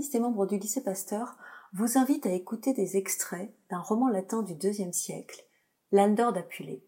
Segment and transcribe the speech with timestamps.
[0.00, 1.36] Et du lycée Pasteur
[1.74, 5.44] vous invitent à écouter des extraits d'un roman latin du IIe siècle,
[5.92, 6.82] Landor d'Apulée.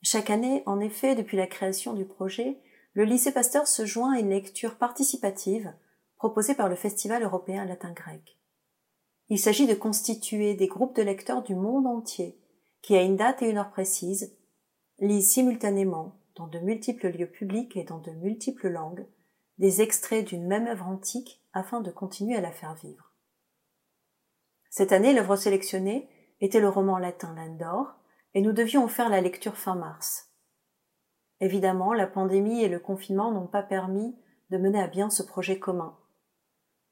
[0.00, 2.60] Chaque année, en effet, depuis la création du projet,
[2.92, 5.74] le lycée Pasteur se joint à une lecture participative
[6.16, 8.38] proposée par le Festival européen latin-grec.
[9.28, 12.38] Il s'agit de constituer des groupes de lecteurs du monde entier
[12.80, 14.36] qui, à une date et une heure précise,
[15.00, 19.06] lisent simultanément, dans de multiples lieux publics et dans de multiples langues,
[19.58, 23.12] des extraits d'une même œuvre antique afin de continuer à la faire vivre.
[24.70, 26.08] Cette année, l'œuvre sélectionnée
[26.40, 27.94] était le roman latin Landor,
[28.34, 30.30] et nous devions en faire la lecture fin mars.
[31.40, 34.16] Évidemment, la pandémie et le confinement n'ont pas permis
[34.50, 35.96] de mener à bien ce projet commun.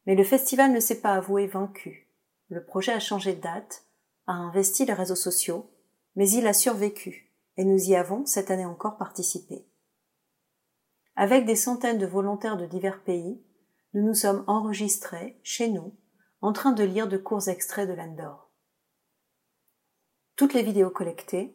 [0.07, 2.09] Mais le festival ne s'est pas avoué vaincu.
[2.49, 3.85] Le projet a changé de date,
[4.27, 5.71] a investi les réseaux sociaux,
[6.15, 9.67] mais il a survécu, et nous y avons, cette année encore, participé.
[11.17, 13.43] Avec des centaines de volontaires de divers pays,
[13.95, 15.95] nous nous sommes enregistrés, chez nous,
[16.41, 18.51] en train de lire de courts extraits de l'Andor.
[20.37, 21.55] Toutes les vidéos collectées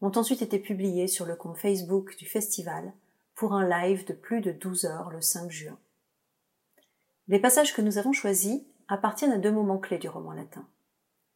[0.00, 2.92] ont ensuite été publiées sur le compte Facebook du festival
[3.34, 5.78] pour un live de plus de 12 heures le 5 juin.
[7.28, 10.66] Les passages que nous avons choisis appartiennent à deux moments clés du roman latin.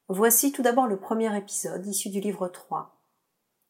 [0.09, 3.00] Voici tout d'abord le premier épisode issu du livre 3.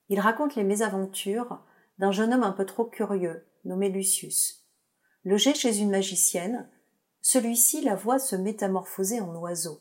[0.08, 1.60] Il raconte les mésaventures
[1.98, 4.59] d'un jeune homme un peu trop curieux nommé Lucius.
[5.25, 6.69] Logé chez une magicienne,
[7.20, 9.81] celui-ci la voit se métamorphoser en oiseau.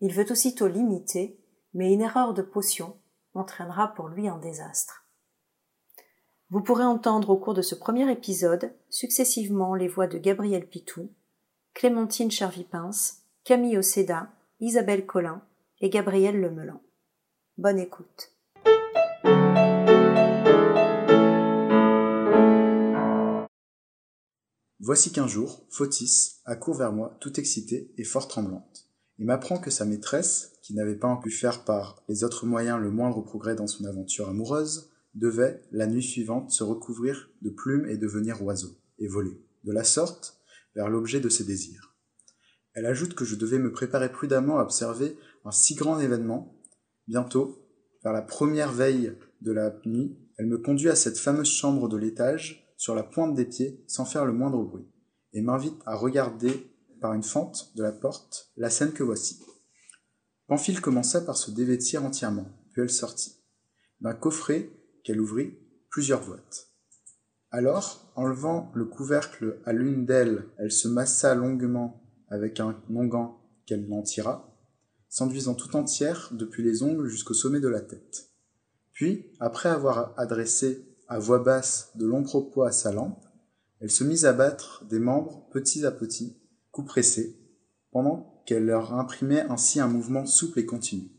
[0.00, 1.38] Il veut aussitôt l'imiter,
[1.74, 2.96] mais une erreur de potion
[3.34, 5.04] entraînera pour lui un désastre.
[6.48, 11.10] Vous pourrez entendre au cours de ce premier épisode successivement les voix de Gabriel Pitou,
[11.74, 12.90] Clémentine Chervipins,
[13.44, 15.42] Camille Océda, Isabelle Collin
[15.80, 16.80] et Gabriel Lemelan.
[17.56, 18.29] Bonne écoute.
[24.82, 29.70] Voici qu'un jour, Photis accourt vers moi tout excitée et fort tremblante, et m'apprend que
[29.70, 33.66] sa maîtresse, qui n'avait pas pu faire par les autres moyens le moindre progrès dans
[33.66, 39.06] son aventure amoureuse, devait, la nuit suivante, se recouvrir de plumes et devenir oiseau, et
[39.06, 40.40] voler, de la sorte,
[40.74, 41.94] vers l'objet de ses désirs.
[42.72, 46.58] Elle ajoute que je devais me préparer prudemment à observer un si grand événement.
[47.06, 47.66] Bientôt,
[48.02, 51.98] vers la première veille de la nuit, elle me conduit à cette fameuse chambre de
[51.98, 54.88] l'étage sur la pointe des pieds sans faire le moindre bruit,
[55.34, 59.38] et m'invite à regarder par une fente de la porte la scène que voici.
[60.46, 63.36] Pamphile commença par se dévêtir entièrement, puis elle sortit.
[64.00, 64.70] D'un coffret
[65.04, 65.58] qu'elle ouvrit,
[65.90, 66.70] plusieurs boîtes.
[67.50, 73.34] Alors, enlevant le couvercle à l'une d'elles, elle se massa longuement avec un onguent
[73.66, 74.56] qu'elle en tira,
[75.10, 78.30] s'enduisant tout entière depuis les ongles jusqu'au sommet de la tête.
[78.94, 83.26] Puis, après avoir adressé à voix basse de propos à sa lampe,
[83.80, 86.38] elle se mit à battre des membres petits à petits,
[86.70, 87.36] coup pressés,
[87.90, 91.10] pendant qu'elle leur imprimait ainsi un mouvement souple et continu.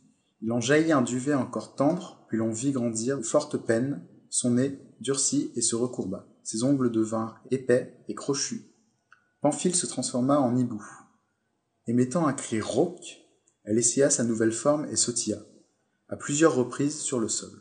[0.41, 4.51] Il en jaillit un duvet encore tendre, puis l'on vit grandir de forte peine, son
[4.51, 8.71] nez durcit et se recourba, ses ongles devinrent épais et crochus.
[9.41, 10.81] Pamphile se transforma en hibou.
[11.85, 13.27] Émettant un cri rauque,
[13.65, 15.39] elle essaya sa nouvelle forme et sautilla,
[16.07, 17.60] à plusieurs reprises sur le sol.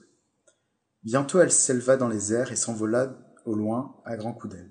[1.03, 3.17] Bientôt elle s'éleva dans les airs et s'envola
[3.47, 4.71] au loin à grands coups d'aile.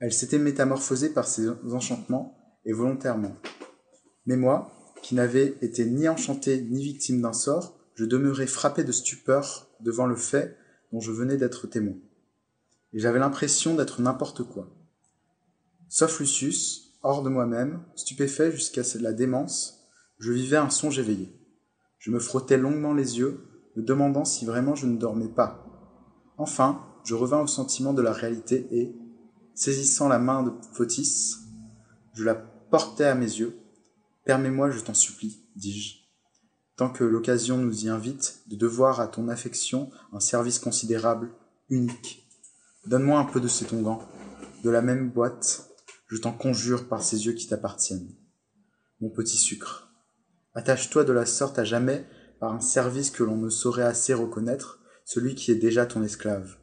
[0.00, 3.36] Elle s'était métamorphosée par ses enchantements et volontairement.
[4.26, 4.72] Mais moi,
[5.02, 10.06] qui n'avais été ni enchanté ni victime d'un sort, je demeurais frappé de stupeur devant
[10.06, 10.56] le fait
[10.92, 11.96] dont je venais d'être témoin.
[12.92, 14.68] Et j'avais l'impression d'être n'importe quoi.
[15.88, 19.86] Sauf Lucius, hors de moi-même, stupéfait jusqu'à la démence,
[20.18, 21.36] je vivais un songe éveillé.
[21.98, 23.40] Je me frottais longuement les yeux,
[23.76, 25.66] me demandant si vraiment je ne dormais pas.
[26.38, 28.96] Enfin, je revins au sentiment de la réalité et,
[29.54, 31.36] saisissant la main de Fotis,
[32.14, 33.58] je la portai à mes yeux.
[34.24, 36.02] Permets-moi, je t'en supplie, dis-je,
[36.76, 41.32] tant que l'occasion nous y invite, de devoir à ton affection un service considérable,
[41.68, 42.28] unique.
[42.86, 44.02] Donne-moi un peu de cet onguent,
[44.62, 45.68] de la même boîte,
[46.06, 48.14] je t'en conjure par ces yeux qui t'appartiennent.
[49.00, 49.88] Mon petit sucre,
[50.54, 52.06] attache-toi de la sorte à jamais
[52.42, 56.58] par un service que l'on ne saurait assez reconnaître, celui qui est déjà ton esclave,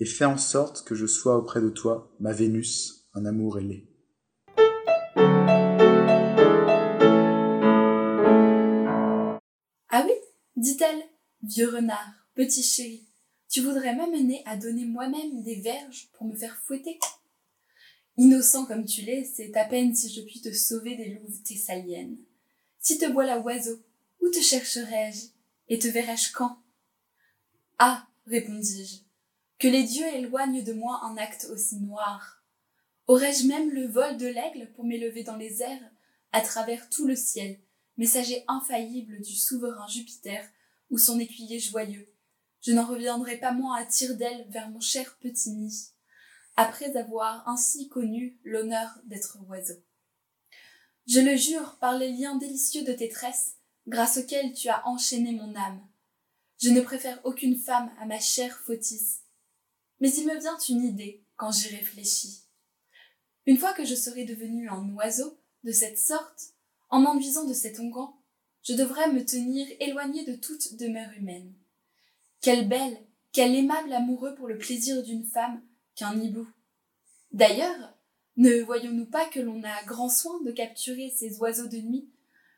[0.00, 3.88] et fais en sorte que je sois auprès de toi, ma Vénus, un amour ailé.
[9.90, 10.14] Ah oui,
[10.56, 11.04] dit-elle,
[11.44, 13.06] vieux renard, petit chéri,
[13.48, 16.98] tu voudrais m'amener à donner moi-même des verges pour me faire fouetter?
[18.16, 22.16] Innocent comme tu l'es, c'est à peine si je puis te sauver des louves thessaliennes.
[22.80, 23.78] Si te voilà oiseau,
[24.20, 25.26] où te chercherai-je
[25.68, 26.58] et te verrai-je quand?
[27.78, 29.02] Ah, répondis-je,
[29.58, 32.42] que les dieux éloignent de moi un acte aussi noir.
[33.06, 35.90] Aurais-je même le vol de l'aigle pour m'élever dans les airs,
[36.32, 37.60] à travers tout le ciel,
[37.96, 40.44] messager infaillible du souverain Jupiter
[40.90, 42.12] ou son écuyer joyeux?
[42.62, 45.92] Je n'en reviendrai pas moins à tire d'aile vers mon cher petit nid,
[46.56, 49.80] après avoir ainsi connu l'honneur d'être oiseau.
[51.06, 55.32] Je le jure par les liens délicieux de tes tresses, grâce auxquels tu as enchaîné
[55.32, 55.80] mon âme.
[56.58, 59.18] Je ne préfère aucune femme à ma chère Photis.
[60.00, 62.42] Mais il me vient une idée quand j'y réfléchis.
[63.46, 66.54] Une fois que je serai devenu un oiseau de cette sorte,
[66.88, 68.14] en m'enduisant de cet onguent,
[68.62, 71.52] je devrais me tenir éloigné de toute demeure humaine.
[72.40, 72.98] Quel bel,
[73.32, 75.62] quel aimable amoureux pour le plaisir d'une femme
[75.94, 76.46] qu'un hibou.
[77.32, 77.94] D'ailleurs,
[78.36, 82.08] ne voyons-nous pas que l'on a grand soin de capturer ces oiseaux de nuit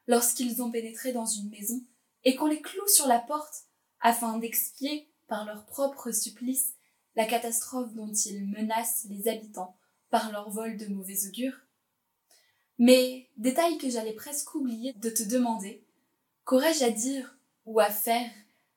[0.09, 1.85] lorsqu'ils ont pénétré dans une maison
[2.25, 3.67] et qu'on les cloue sur la porte
[4.01, 6.75] afin d'expier par leur propre supplice
[7.15, 9.77] la catastrophe dont ils menacent les habitants
[10.11, 11.55] par leur vol de mauvais augure
[12.79, 15.85] Mais, détail que j'allais presque oublier de te demander,
[16.45, 18.31] qu'aurais-je à dire ou à faire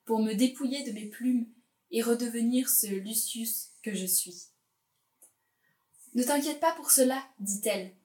[0.06, 1.48] pour me dépouiller de mes plumes
[1.92, 4.48] et redevenir ce Lucius que je suis?
[6.13, 7.95] Ne t'inquiète pas pour cela, dit-elle.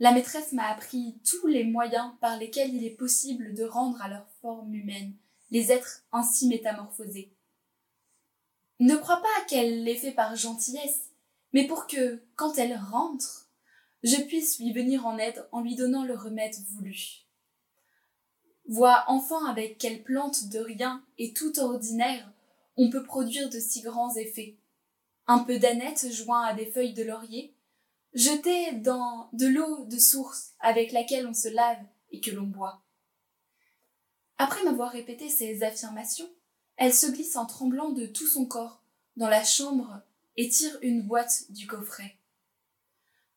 [0.00, 4.08] La maîtresse m'a appris tous les moyens par lesquels il est possible de rendre à
[4.08, 5.14] leur forme humaine
[5.50, 7.32] les êtres ainsi métamorphosés.
[8.80, 11.10] Ne crois pas qu'elle l'ait fait par gentillesse,
[11.52, 13.48] mais pour que, quand elle rentre,
[14.02, 17.24] je puisse lui venir en aide en lui donnant le remède voulu.
[18.66, 22.30] Vois enfin avec quelle plante de rien et tout ordinaire
[22.76, 24.56] on peut produire de si grands effets.
[25.26, 27.53] Un peu d'aneth joint à des feuilles de laurier,
[28.14, 32.82] jeté dans de l'eau de source avec laquelle on se lave et que l'on boit.
[34.38, 36.28] Après m'avoir répété ces affirmations,
[36.76, 38.82] elle se glisse en tremblant de tout son corps
[39.16, 40.00] dans la chambre
[40.36, 42.16] et tire une boîte du coffret.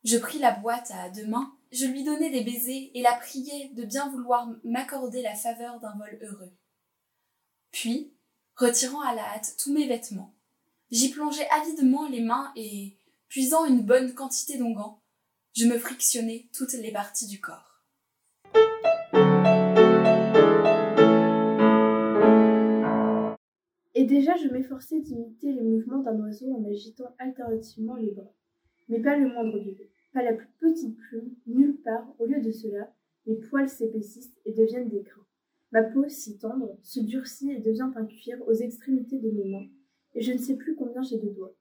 [0.03, 3.69] Je pris la boîte à deux mains, je lui donnai des baisers et la priai
[3.73, 6.51] de bien vouloir m'accorder la faveur d'un vol heureux.
[7.71, 8.11] Puis,
[8.55, 10.33] retirant à la hâte tous mes vêtements,
[10.91, 12.96] j'y plongeai avidement les mains et,
[13.29, 15.01] puisant une bonne quantité d'onguents,
[15.53, 17.83] je me frictionnai toutes les parties du corps.
[23.95, 28.33] Et déjà je m'efforçais d'imiter les mouvements d'un oiseau en agitant alternativement les bras.
[28.87, 32.51] Mais pas le moindre duvet, pas la plus petite plume, nulle part, au lieu de
[32.51, 32.93] cela,
[33.25, 35.25] mes poils s'épaississent et deviennent des grains.
[35.73, 39.67] Ma peau, si tendre, se durcit et devient un cuir aux extrémités de mes mains,
[40.13, 41.53] et je ne sais plus combien j'ai de doigts.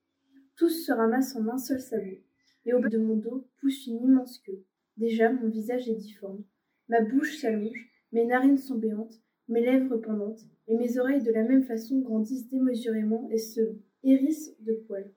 [0.57, 2.17] Tous se ramassent en un seul sabot,
[2.65, 4.63] et au bas de mon dos pousse une immense queue.
[4.97, 6.43] Déjà, mon visage est difforme,
[6.89, 11.43] ma bouche s'allonge, mes narines sont béantes, mes lèvres pendantes, et mes oreilles de la
[11.43, 13.61] même façon grandissent démesurément et se
[14.03, 15.11] hérissent de poils.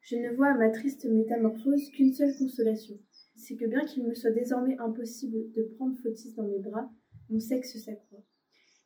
[0.00, 2.98] Je ne vois à ma triste métamorphose qu'une seule consolation,
[3.36, 6.90] c'est que bien qu'il me soit désormais impossible de prendre Fotis dans mes bras,
[7.30, 8.24] mon sexe s'accroît.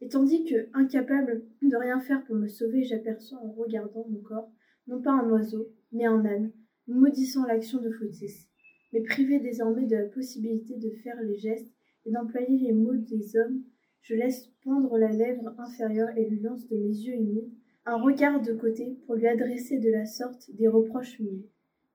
[0.02, 4.52] Et tandis que, incapable de rien faire pour me sauver, j'aperçois en regardant mon corps,
[4.88, 6.52] non pas un oiseau, mais un âne,
[6.86, 8.46] maudissant l'action de Fotis.
[8.92, 11.74] Mais privé désormais de la possibilité de faire les gestes
[12.04, 13.62] et d'employer les mots des hommes,
[14.02, 17.50] je laisse pendre la lèvre inférieure et lui lance de mes yeux humides
[17.86, 21.48] un regard de côté pour lui adresser de la sorte des reproches muets.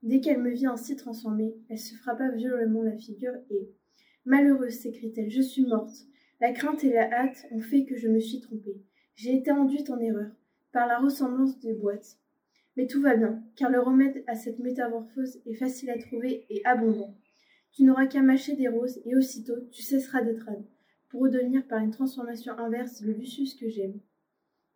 [0.03, 3.69] Dès qu'elle me vit ainsi transformée, elle se frappa violemment la figure et
[4.23, 5.95] Malheureuse, s'écrie-t-elle, je suis morte.
[6.39, 8.81] La crainte et la hâte ont fait que je me suis trompée.
[9.15, 10.31] J'ai été enduite en erreur
[10.71, 12.20] par la ressemblance des boîtes.
[12.77, 16.65] Mais tout va bien, car le remède à cette métamorphose est facile à trouver et
[16.65, 17.15] abondant.
[17.73, 20.65] Tu n'auras qu'à mâcher des roses et aussitôt tu cesseras d'être âne.
[21.09, 23.99] pour redevenir par une transformation inverse le Lucius que j'aime.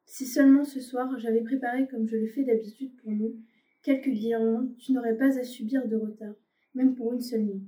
[0.05, 3.35] Si seulement ce soir j'avais préparé comme je le fais d'habitude pour nous,
[3.81, 6.35] quelques guirlandes, tu n'aurais pas à subir de retard,
[6.73, 7.63] même pour une seule nuit.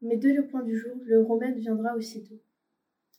[0.00, 2.40] Mais dès le point du jour, le remède viendra aussitôt.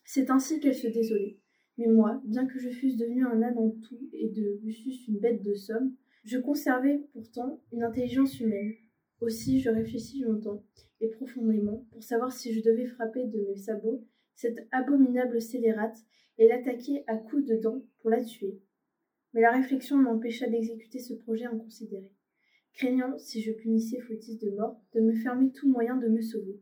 [0.03, 1.37] C'est ainsi qu'elle se désolait.
[1.77, 5.19] Mais moi, bien que je fusse devenu un âne en tout et de Lucius une
[5.19, 8.73] bête de somme, je conservais pourtant une intelligence humaine.
[9.19, 10.63] Aussi je réfléchis longtemps
[11.01, 14.03] et profondément pour savoir si je devais frapper de mes sabots
[14.35, 15.97] cette abominable scélérate
[16.37, 18.59] et l'attaquer à coups de dents pour la tuer.
[19.33, 22.11] Mais la réflexion m'empêcha d'exécuter ce projet inconsidéré,
[22.73, 26.59] craignant, si je punissais Fautis de mort, de me fermer tout moyen de me sauver.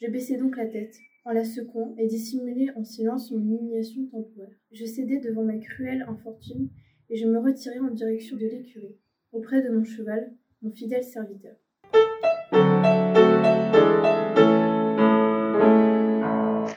[0.00, 4.54] Je baissai donc la tête, en la secouant et dissimulai en silence mon humiliation temporaire.
[4.72, 6.68] Je cédai devant ma cruelle infortune
[7.10, 8.96] et je me retirai en direction de l'écurie,
[9.32, 10.32] auprès de mon cheval,
[10.62, 11.56] mon fidèle serviteur.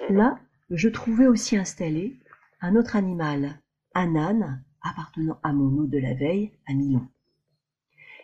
[0.10, 2.18] Là, je trouvai aussi installé
[2.62, 3.62] un autre animal,
[3.94, 7.08] un âne appartenant à mon hôte de la veille, à Milon.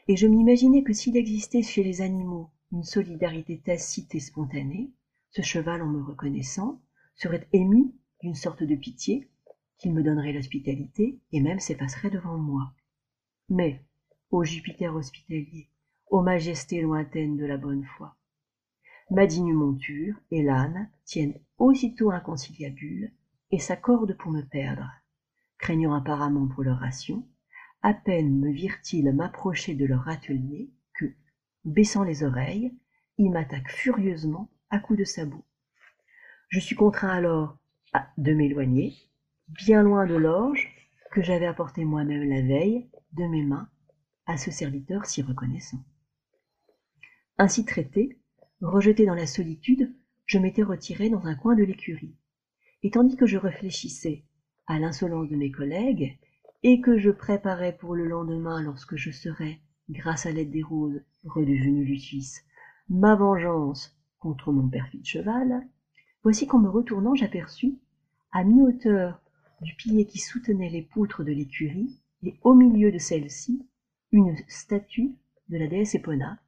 [0.07, 4.91] Et je m'imaginais que s'il existait chez les animaux une solidarité tacite et spontanée,
[5.29, 6.81] ce cheval, en me reconnaissant,
[7.15, 9.29] serait ému d'une sorte de pitié,
[9.77, 12.74] qu'il me donnerait l'hospitalité et même s'effacerait devant moi.
[13.50, 13.84] Mais,
[14.32, 15.70] ô Jupiter hospitalier,
[16.10, 18.15] ô majesté lointaine de la bonne foi,
[19.10, 23.12] ma digne monture et l'âne tiennent aussitôt un conciliabule
[23.51, 24.89] et s'accordent pour me perdre.
[25.58, 27.27] Craignant apparemment pour leur ration,
[27.82, 31.06] à peine me virent-ils m'approcher de leur atelier que,
[31.65, 32.74] baissant les oreilles,
[33.18, 35.46] ils m'attaquent furieusement à coups de sabot.
[36.50, 37.58] Je suis contraint alors
[38.18, 38.96] de m'éloigner,
[39.47, 40.69] bien loin de l'orge
[41.12, 43.69] que j'avais apporté moi-même la veille de mes mains
[44.25, 45.83] à ce serviteur si reconnaissant.
[47.38, 48.19] Ainsi traité,
[48.62, 49.93] rejeté dans la solitude,
[50.25, 52.15] je m'étais retiré dans un coin de l'écurie.
[52.81, 54.23] Et tandis que je réfléchissais
[54.67, 56.17] à l'insolence de mes collègues,
[56.63, 59.59] et que je préparais pour le lendemain lorsque je serais,
[59.89, 62.39] grâce à l'aide des roses, redevenu Lucius,
[62.88, 65.67] ma vengeance contre mon perfide cheval,
[66.23, 67.77] voici qu'en me retournant j'aperçus,
[68.31, 69.21] à mi-hauteur
[69.63, 73.67] du pilier qui soutenait les poutres de l'écurie, et au milieu de celle-ci,
[74.12, 75.15] une statue
[75.50, 76.39] de la déesse Epona,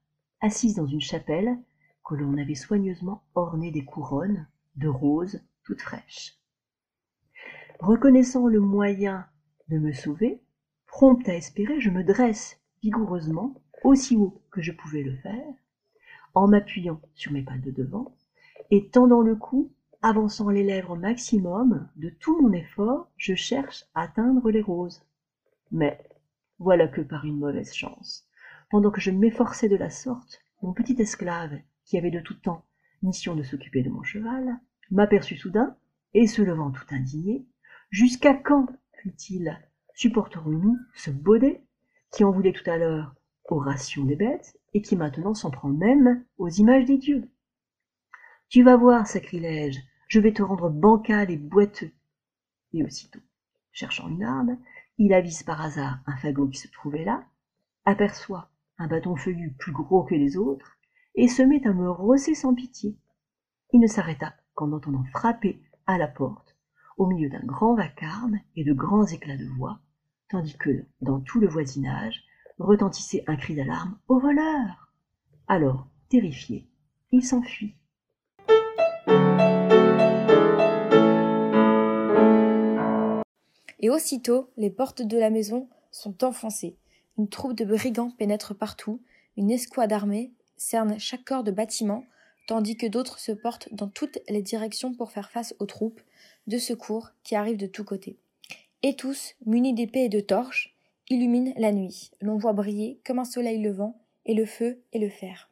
[0.41, 1.57] assise dans une chapelle
[2.05, 6.37] que l'on avait soigneusement ornée des couronnes de roses toutes fraîches.
[7.79, 9.25] Reconnaissant le moyen
[9.69, 10.41] de me sauver,
[10.85, 15.53] prompte à espérer, je me dresse vigoureusement, aussi haut que je pouvais le faire,
[16.35, 18.15] en m'appuyant sur mes pas de devant,
[18.71, 19.71] et tendant le cou,
[20.05, 25.03] avançant les lèvres au maximum, de tout mon effort, je cherche à atteindre les roses.
[25.71, 25.99] Mais
[26.59, 28.27] voilà que par une mauvaise chance,
[28.69, 32.63] pendant que je m'efforçais de la sorte, mon petit esclave, qui avait de tout temps
[33.01, 34.59] mission de s'occuper de mon cheval,
[34.91, 35.75] m'aperçut soudain,
[36.13, 37.45] et se levant tout indigné,
[37.89, 38.67] Jusqu'à quand,
[39.01, 39.57] fit-il,
[39.93, 41.63] supporterons-nous ce baudet
[42.11, 45.69] qui en voulait tout à l'heure aux rations des bêtes et qui maintenant s'en prend
[45.69, 47.29] même aux images des dieux?
[48.49, 51.91] Tu vas voir, sacrilège, je vais te rendre bancal et boiteux.
[52.73, 53.21] Et aussitôt,
[53.71, 54.57] cherchant une arme,
[54.97, 57.23] il avise par hasard un fagot qui se trouvait là,
[57.85, 60.77] aperçoit un bâton feuillu plus gros que les autres,
[61.15, 62.97] et se met à me rosser sans pitié.
[63.71, 66.55] Il ne s'arrêta qu'en entendant frapper à la porte,
[66.97, 69.79] au milieu d'un grand vacarme et de grands éclats de voix,
[70.29, 72.23] tandis que, dans tout le voisinage,
[72.57, 74.93] retentissait un cri d'alarme Au voleur
[75.47, 76.67] Alors, terrifié,
[77.11, 77.75] il s'enfuit.
[83.79, 86.75] Et aussitôt, les portes de la maison sont enfoncées.
[87.17, 89.01] Une troupe de brigands pénètre partout,
[89.37, 92.05] une escouade armée cerne chaque corps de bâtiment,
[92.47, 96.01] tandis que d'autres se portent dans toutes les directions pour faire face aux troupes
[96.47, 98.17] de secours qui arrivent de tous côtés.
[98.83, 100.75] Et tous, munis d'épées et de torches,
[101.09, 102.11] illuminent la nuit.
[102.21, 105.49] L'on voit briller, comme un soleil levant, et le feu et le fer.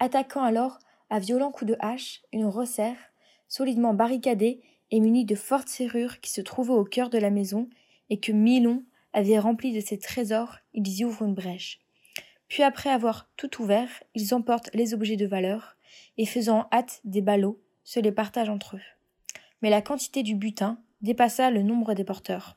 [0.00, 0.78] Attaquant alors
[1.10, 2.96] à violents coups de hache une resserre,
[3.48, 4.60] solidement barricadée
[4.92, 7.68] et munie de fortes serrures qui se trouvaient au cœur de la maison
[8.10, 8.84] et que Milon
[9.14, 11.80] avait rempli de ses trésors, ils y ouvrent une brèche.
[12.46, 15.76] Puis après avoir tout ouvert, ils emportent les objets de valeur,
[16.18, 18.82] et faisant hâte des ballots, se les partagent entre eux.
[19.62, 22.54] Mais la quantité du butin dépassa le nombre des porteurs.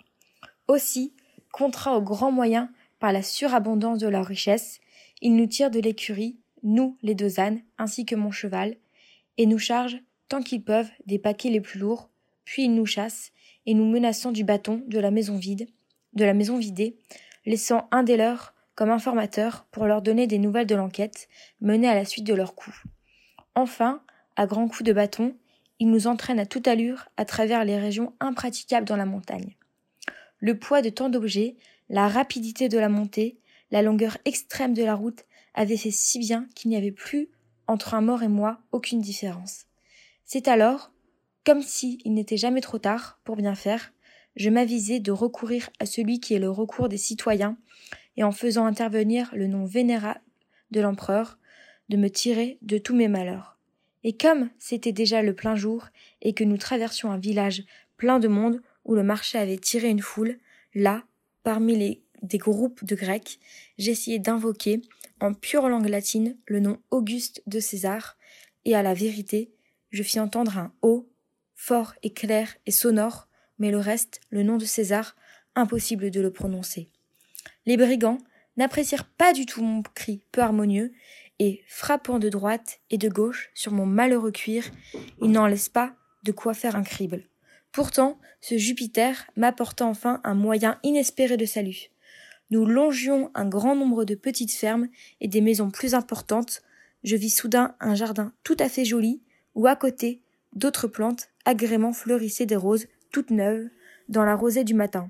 [0.67, 1.13] Aussi,
[1.53, 2.67] contraints aux grands moyens
[2.99, 4.81] par la surabondance de leur richesse,
[5.21, 8.75] ils nous tirent de l'écurie, nous les deux ânes, ainsi que mon cheval,
[9.37, 12.09] et nous chargent, tant qu'ils peuvent, des paquets les plus lourds,
[12.45, 13.31] puis ils nous chassent,
[13.65, 15.67] et nous menaçant du bâton de la maison vide,
[16.13, 16.97] de la maison vidée,
[17.45, 21.27] laissant un des leurs comme informateur pour leur donner des nouvelles de l'enquête
[21.61, 22.75] menée à la suite de leur coup.
[23.55, 24.01] Enfin,
[24.35, 25.35] à grands coups de bâton,
[25.79, 29.55] il nous entraîne à toute allure à travers les régions impraticables dans la montagne.
[30.39, 31.55] Le poids de tant d'objets,
[31.89, 33.39] la rapidité de la montée,
[33.71, 37.29] la longueur extrême de la route avaient fait si bien qu'il n'y avait plus
[37.67, 39.65] entre un mort et moi aucune différence.
[40.25, 40.91] C'est alors,
[41.45, 43.93] comme si il n'était jamais trop tard pour bien faire,
[44.35, 47.57] je m'avisai de recourir à celui qui est le recours des citoyens,
[48.17, 50.21] et en faisant intervenir le nom vénérable
[50.71, 51.37] de l'empereur,
[51.89, 53.57] de me tirer de tous mes malheurs.
[54.03, 55.87] Et comme c'était déjà le plein jour,
[56.21, 57.63] et que nous traversions un village
[57.97, 60.37] plein de monde où le marché avait tiré une foule,
[60.73, 61.03] là,
[61.43, 63.39] parmi les des groupes de Grecs,
[63.77, 64.81] j'essayai d'invoquer,
[65.19, 68.17] en pure langue latine, le nom Auguste de César,
[68.63, 69.51] et à la vérité,
[69.91, 71.07] je fis entendre un haut,
[71.65, 75.15] fort et clair et sonore, mais le reste, le nom de César,
[75.55, 76.91] impossible de le prononcer.
[77.65, 78.19] Les brigands
[78.55, 80.93] n'apprécièrent pas du tout mon cri peu harmonieux,
[81.39, 84.63] et, frappant de droite et de gauche sur mon malheureux cuir,
[85.21, 87.23] ils n'en laissent pas de quoi faire un crible.
[87.71, 91.89] Pourtant, ce Jupiter m'apporta enfin un moyen inespéré de salut.
[92.51, 94.87] Nous longions un grand nombre de petites fermes
[95.19, 96.61] et des maisons plus importantes.
[97.03, 99.23] Je vis soudain un jardin tout à fait joli,
[99.55, 100.21] où à côté,
[100.55, 103.69] d'autres plantes agrément fleurissaient des roses toutes neuves
[104.09, 105.09] dans la rosée du matin.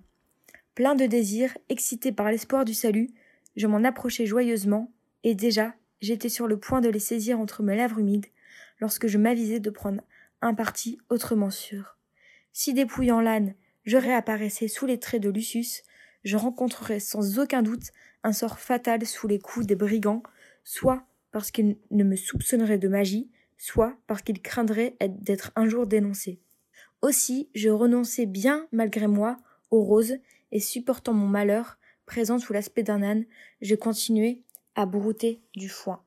[0.73, 3.09] Plein de désir, excité par l'espoir du salut,
[3.55, 4.91] je m'en approchai joyeusement,
[5.23, 8.25] et déjà j'étais sur le point de les saisir entre mes lèvres humides,
[8.79, 10.01] lorsque je m'avisai de prendre
[10.41, 11.97] un parti autrement sûr.
[12.51, 15.83] Si dépouillant l'âne, je réapparaissais sous les traits de Lucius,
[16.23, 17.91] je rencontrerais sans aucun doute
[18.23, 20.23] un sort fatal sous les coups des brigands,
[20.63, 25.88] soit parce qu'ils ne me soupçonneraient de magie, soit parce qu'ils craindraient d'être un jour
[25.88, 26.39] dénoncés.
[27.01, 29.38] Aussi, je renonçai bien, malgré moi,
[29.71, 30.15] aux roses,
[30.51, 33.25] et supportant mon malheur, présent sous l'aspect d'un âne,
[33.62, 34.41] je continuai
[34.75, 36.01] à brouter du foin.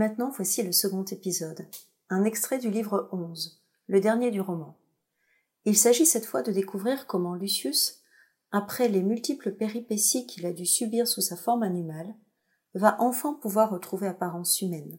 [0.00, 1.66] Maintenant, voici le second épisode,
[2.08, 4.78] un extrait du livre 11, le dernier du roman.
[5.66, 8.00] Il s'agit cette fois de découvrir comment Lucius,
[8.50, 12.14] après les multiples péripéties qu'il a dû subir sous sa forme animale,
[12.72, 14.98] va enfin pouvoir retrouver apparence humaine,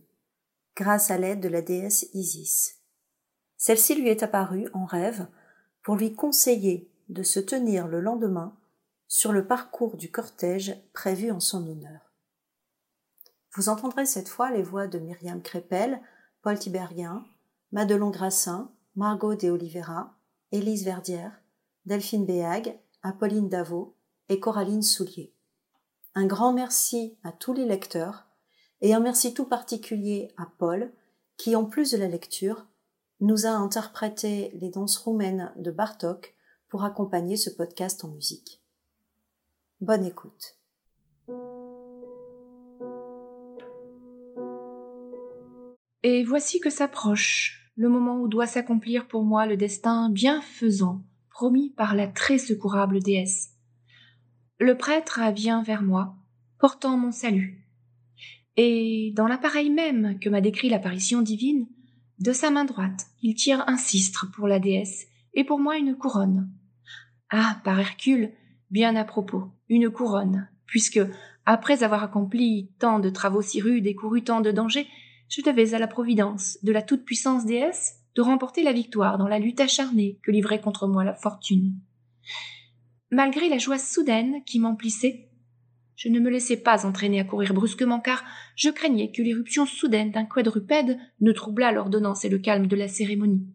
[0.76, 2.76] grâce à l'aide de la déesse Isis.
[3.58, 5.26] Celle-ci lui est apparue en rêve
[5.82, 8.56] pour lui conseiller de se tenir le lendemain
[9.08, 12.11] sur le parcours du cortège prévu en son honneur.
[13.56, 16.02] Vous entendrez cette fois les voix de Myriam Crépel,
[16.42, 17.26] Paul Tiberghien,
[17.72, 20.16] Madelon Grassin, Margot de Oliveira,
[20.52, 21.42] Élise Verdière,
[21.86, 23.96] Delphine Béag, Apolline Davot
[24.30, 25.34] et Coraline Soulier.
[26.16, 28.28] Un grand merci à tous les lecteurs
[28.82, 30.92] et un merci tout particulier à Paul
[31.38, 32.68] qui, en plus de la lecture,
[33.20, 36.36] nous a interprété les danses roumaines de Bartok
[36.70, 38.62] pour accompagner ce podcast en musique.
[39.80, 40.61] Bonne écoute.
[46.04, 51.70] Et voici que s'approche le moment où doit s'accomplir pour moi le destin bienfaisant promis
[51.70, 53.52] par la très secourable déesse.
[54.60, 56.16] Le prêtre vient vers moi,
[56.60, 57.68] portant mon salut.
[58.58, 61.68] Et dans l'appareil même que m'a décrit l'apparition divine,
[62.20, 65.96] de sa main droite, il tire un cistre pour la déesse et pour moi une
[65.96, 66.52] couronne.
[67.30, 68.32] Ah, par Hercule,
[68.70, 71.00] bien à propos, une couronne, puisque,
[71.46, 74.88] après avoir accompli tant de travaux si rudes et couru tant de dangers,
[75.32, 79.40] je devais à la providence de la toute-puissance déesse de remporter la victoire dans la
[79.40, 81.74] lutte acharnée que livrait contre moi la fortune.
[83.10, 85.30] Malgré la joie soudaine qui m'emplissait,
[85.96, 88.26] je ne me laissais pas entraîner à courir brusquement car
[88.58, 92.90] je craignais que l'éruption soudaine d'un quadrupède ne troublât l'ordonnance et le calme de la
[92.90, 93.48] cérémonie.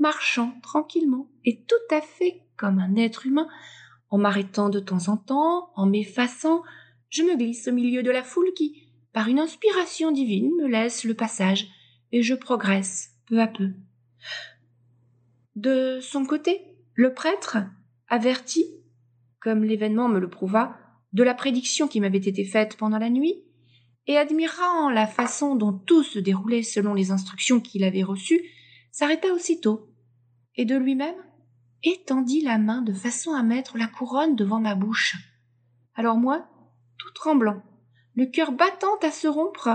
[0.00, 3.46] Marchant tranquillement et tout à fait comme un être humain,
[4.10, 6.62] en m'arrêtant de temps en temps, en m'effaçant,
[7.10, 11.04] je me glisse au milieu de la foule qui, par une inspiration divine, me laisse
[11.04, 11.68] le passage,
[12.12, 13.70] et je progresse peu à peu.
[15.56, 16.62] De son côté,
[16.94, 17.58] le prêtre,
[18.08, 18.64] averti,
[19.40, 20.76] comme l'événement me le prouva,
[21.12, 23.42] de la prédiction qui m'avait été faite pendant la nuit,
[24.06, 28.42] et admirant la façon dont tout se déroulait selon les instructions qu'il avait reçues,
[28.90, 29.90] s'arrêta aussitôt,
[30.56, 31.14] et de lui-même
[31.82, 35.16] étendit la main de façon à mettre la couronne devant ma bouche.
[35.94, 36.48] Alors moi,
[36.98, 37.62] tout tremblant,
[38.14, 39.70] le cœur battant à se rompre,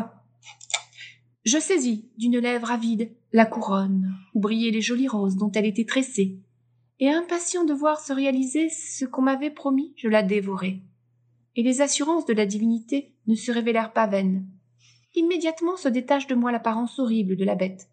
[1.46, 5.86] je saisis d'une lèvre avide la couronne où brillaient les jolies roses dont elle était
[5.86, 6.40] tressée,
[7.00, 10.82] et impatient de voir se réaliser ce qu'on m'avait promis, je la dévorai.
[11.56, 14.46] Et les assurances de la divinité ne se révélèrent pas vaines.
[15.16, 17.88] Immédiatement se détache de moi l'apparence horrible de la bête.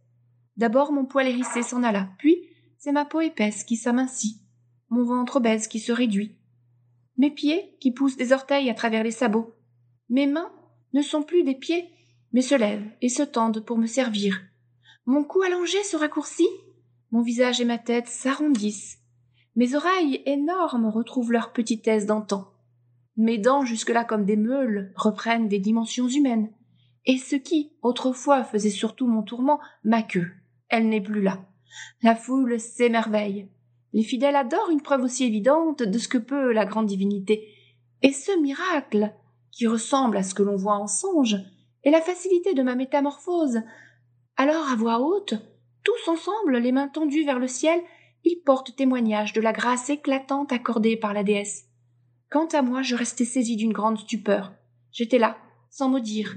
[0.57, 2.37] D'abord mon poil hérissé s'en alla, puis
[2.79, 4.41] c'est ma peau épaisse qui s'amincit,
[4.91, 6.37] mon ventre obèse qui se réduit,
[7.17, 9.55] mes pieds qui poussent des orteils à travers les sabots.
[10.09, 10.53] Mes mains
[10.93, 11.89] ne sont plus des pieds,
[12.33, 14.41] mais se lèvent et se tendent pour me servir.
[15.07, 16.49] Mon cou allongé se raccourcit,
[17.11, 18.99] mon visage et ma tête s'arrondissent.
[19.57, 22.49] Mes oreilles énormes retrouvent leur petitesse d'antan.
[23.17, 26.51] Mes dents, jusque-là comme des meules, reprennent des dimensions humaines.
[27.07, 30.33] Et ce qui, autrefois, faisait surtout mon tourment, ma queue,
[30.69, 31.45] elle n'est plus là.
[32.03, 33.49] La foule s'émerveille.
[33.93, 37.49] Les fidèles adorent une preuve aussi évidente de ce que peut la grande divinité.
[38.03, 39.13] Et ce miracle,
[39.55, 41.37] qui ressemble à ce que l'on voit en songe,
[41.85, 43.61] est la facilité de ma métamorphose.
[44.37, 45.35] Alors, à voix haute,
[45.85, 47.81] tous ensemble, les mains tendues vers le ciel,
[48.25, 51.67] ils portent témoignage de la grâce éclatante accordée par la déesse.
[52.31, 54.53] Quant à moi, je restais saisi d'une grande stupeur.
[54.91, 55.37] J'étais là,
[55.71, 56.37] sans mot dire,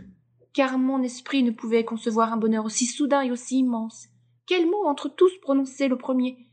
[0.53, 4.07] car mon esprit ne pouvait concevoir un bonheur aussi soudain et aussi immense.
[4.45, 6.49] Quel mot entre tous prononcer le premier?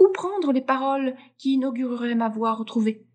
[0.00, 3.07] Où prendre les paroles qui inaugureraient ma voix retrouvée?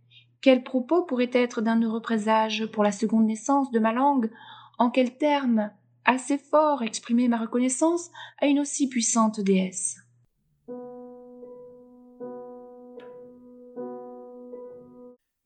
[0.43, 4.29] Quels propos pourraient être d'un heureux présage pour la seconde naissance de ma langue?
[4.77, 5.71] En quels termes
[6.03, 10.01] assez fort exprimer ma reconnaissance à une aussi puissante déesse?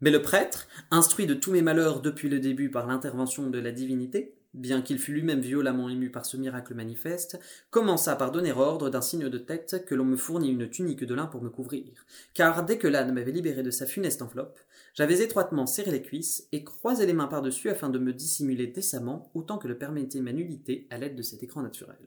[0.02, 3.72] Mais le prêtre, instruit de tous mes malheurs depuis le début par l'intervention de la
[3.72, 7.39] divinité, bien qu'il fût lui-même violemment ému par ce miracle manifeste,
[7.70, 11.15] commença par donner ordre d'un signe de tête que l'on me fournit une tunique de
[11.15, 14.60] lin pour me couvrir, car dès que l'âne m'avait libéré de sa funeste enveloppe,
[14.93, 19.30] j'avais étroitement serré les cuisses et croisé les mains par-dessus afin de me dissimuler décemment
[19.34, 21.98] autant que le permettait ma nudité à l'aide de cet écran naturel.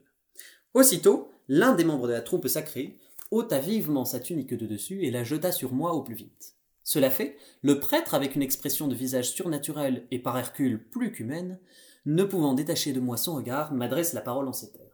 [0.73, 2.97] Aussitôt, l'un des membres de la troupe sacrée
[3.31, 6.55] ôta vivement sa tunique de dessus et la jeta sur moi au plus vite.
[6.83, 11.59] Cela fait, le prêtre, avec une expression de visage surnaturelle et par Hercule plus qu'humaine,
[12.05, 14.87] ne pouvant détacher de moi son regard, m'adresse la parole en ces termes.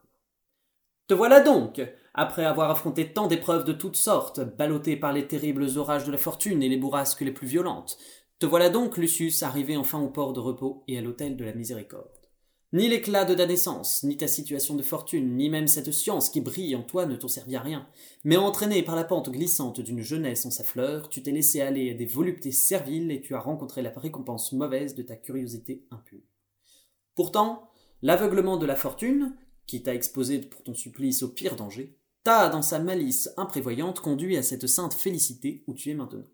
[1.08, 1.82] Te voilà donc,
[2.14, 6.18] après avoir affronté tant d'épreuves de toutes sortes, ballotté par les terribles orages de la
[6.18, 7.98] fortune et les bourrasques les plus violentes,
[8.40, 11.54] te voilà donc, Lucius, arrivé enfin au port de repos et à l'hôtel de la
[11.54, 12.12] miséricorde.
[12.74, 16.42] Ni l'éclat de ta naissance, ni ta situation de fortune, ni même cette science qui
[16.42, 17.88] brille en toi ne t'ont servi à rien.
[18.26, 21.92] Mais entraîné par la pente glissante d'une jeunesse en sa fleur, tu t'es laissé aller
[21.92, 26.20] à des voluptés serviles et tu as rencontré la récompense mauvaise de ta curiosité impure.
[27.18, 27.72] Pourtant,
[28.04, 32.62] l'aveuglement de la fortune, qui t'a exposé pour ton supplice au pire danger, t'a, dans
[32.62, 36.28] sa malice imprévoyante, conduit à cette sainte félicité où tu es maintenant.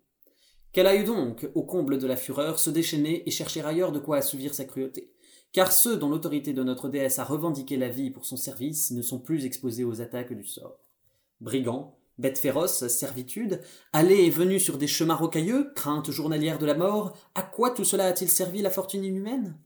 [0.72, 4.18] Qu'elle aille donc, au comble de la fureur, se déchaîner et chercher ailleurs de quoi
[4.18, 5.10] assouvir sa cruauté?
[5.52, 9.00] Car ceux dont l'autorité de notre déesse a revendiqué la vie pour son service ne
[9.00, 10.80] sont plus exposés aux attaques du sort.
[11.40, 13.62] Brigands, bêtes féroces, servitude,
[13.94, 17.84] allées et venues sur des chemins rocailleux, crainte journalière de la mort, à quoi tout
[17.84, 19.56] cela a-t-il servi la fortune inhumaine?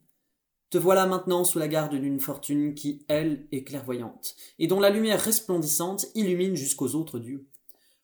[0.71, 4.91] Te voilà maintenant sous la garde d'une fortune qui, elle, est clairvoyante, et dont la
[4.91, 7.47] lumière resplendissante illumine jusqu'aux autres dieux.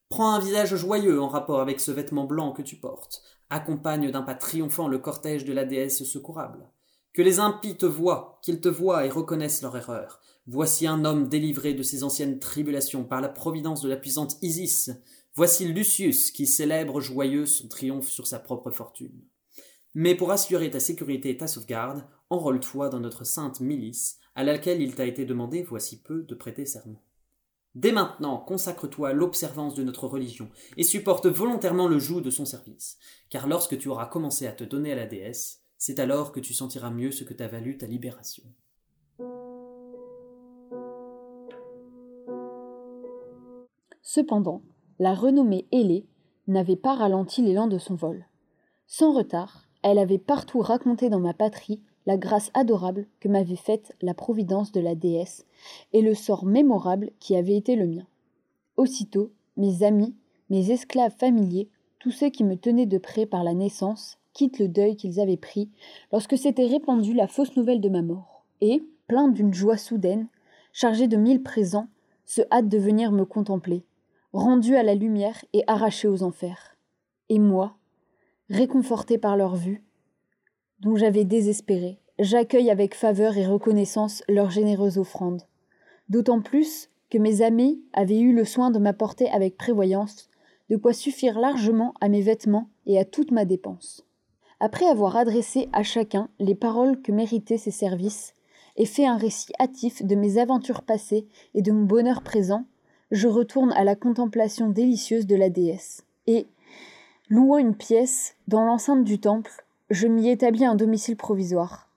[0.09, 4.23] Prends un visage joyeux en rapport avec ce vêtement blanc que tu portes, accompagne d'un
[4.23, 6.71] pas triomphant le cortège de la déesse secourable.
[7.13, 10.21] Que les impies te voient, qu'ils te voient et reconnaissent leur erreur.
[10.47, 14.91] Voici un homme délivré de ses anciennes tribulations par la providence de la puissante Isis.
[15.35, 19.21] Voici Lucius qui célèbre joyeux son triomphe sur sa propre fortune.
[19.95, 24.83] Mais pour assurer ta sécurité et ta sauvegarde, enrôle-toi dans notre sainte milice, à laquelle
[24.83, 27.01] il t'a été demandé, voici peu, de prêter serment.
[27.77, 32.45] Dès maintenant, consacre-toi à l'observance de notre religion, et supporte volontairement le joug de son
[32.45, 32.99] service,
[33.31, 36.55] car lorsque tu auras commencé à te donner à la déesse, c'est alors que tu
[36.55, 38.45] sentiras mieux ce que t'a valu ta libération.
[44.03, 44.63] Cependant,
[44.99, 46.07] la renommée ailée
[46.47, 48.27] n'avait pas ralenti l'élan de son vol.
[48.87, 53.95] Sans retard, elle avait partout raconté dans ma patrie la grâce adorable que m'avait faite
[54.01, 55.45] la providence de la déesse
[55.93, 58.07] et le sort mémorable qui avait été le mien.
[58.79, 60.15] Aussitôt, mes amis,
[60.49, 61.69] mes esclaves familiers,
[61.99, 65.37] tous ceux qui me tenaient de près par la naissance, quittent le deuil qu'ils avaient
[65.37, 65.71] pris
[66.13, 70.29] lorsque s'était répandue la fausse nouvelle de ma mort, et, plein d'une joie soudaine,
[70.73, 71.89] chargé de mille présents,
[72.25, 73.85] se hâtent de venir me contempler,
[74.33, 76.77] rendus à la lumière et arrachés aux enfers.
[77.29, 77.77] Et moi,
[78.51, 79.83] réconforté par leur vue,
[80.81, 85.43] dont j'avais désespéré, j'accueille avec faveur et reconnaissance leur généreuse offrande.
[86.09, 90.29] D'autant plus que mes amis avaient eu le soin de m'apporter avec prévoyance
[90.71, 94.05] de quoi suffire largement à mes vêtements et à toute ma dépense.
[94.61, 98.35] Après avoir adressé à chacun les paroles que méritaient ses services,
[98.77, 102.65] et fait un récit hâtif de mes aventures passées et de mon bonheur présent,
[103.11, 106.05] je retourne à la contemplation délicieuse de la déesse.
[106.27, 106.47] Et,
[107.29, 111.89] louant une pièce dans l'enceinte du temple, je m'y établis un domicile provisoire,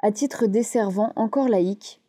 [0.00, 2.00] à titre desservant encore laïque.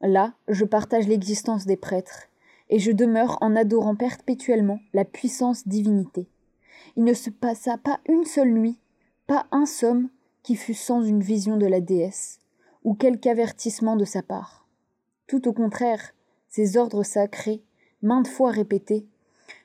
[0.00, 2.28] Là, je partage l'existence des prêtres,
[2.70, 6.26] et je demeure en adorant perpétuellement la puissance divinité.
[6.96, 8.78] Il ne se passa pas une seule nuit,
[9.26, 10.08] pas un somme
[10.42, 12.40] qui fût sans une vision de la déesse,
[12.84, 14.66] ou quelque avertissement de sa part.
[15.26, 16.14] Tout au contraire,
[16.48, 17.62] ces ordres sacrés,
[18.02, 19.06] maintes fois répétés,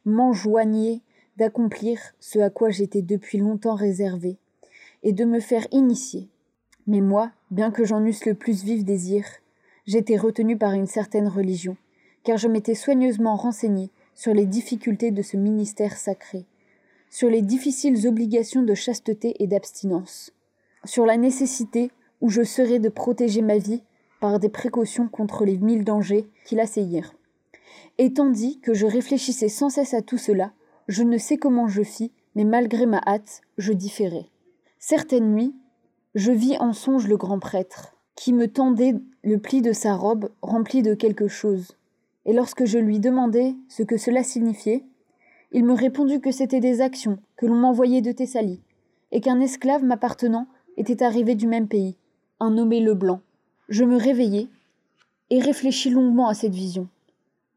[0.05, 1.01] m'enjoignaient
[1.39, 4.37] d'accomplir ce à quoi j'étais depuis longtemps réservé,
[5.03, 6.27] et de me faire initier.
[6.85, 9.25] Mais moi, bien que j'en eusse le plus vif désir,
[9.87, 11.77] j'étais retenu par une certaine religion,
[12.23, 16.45] car je m'étais soigneusement renseigné sur les difficultés de ce ministère sacré,
[17.09, 20.33] sur les difficiles obligations de chasteté et d'abstinence,
[20.83, 23.81] sur la nécessité où je serais de protéger ma vie
[24.19, 27.13] par des précautions contre les mille dangers qui l'assaillirent.
[27.97, 30.51] Et tandis que je réfléchissais sans cesse à tout cela,
[30.89, 34.25] je ne sais comment je fis, mais malgré ma hâte, je différai.
[34.79, 35.53] Certaine nuit,
[36.15, 40.31] je vis en songe le grand prêtre, qui me tendait le pli de sa robe
[40.41, 41.77] rempli de quelque chose.
[42.25, 44.83] Et lorsque je lui demandai ce que cela signifiait,
[45.51, 48.63] il me répondit que c'était des actions que l'on m'envoyait de Thessalie,
[49.11, 51.97] et qu'un esclave m'appartenant était arrivé du même pays,
[52.39, 53.21] un nommé Leblanc.
[53.67, 54.49] Je me réveillai
[55.29, 56.87] et réfléchis longuement à cette vision,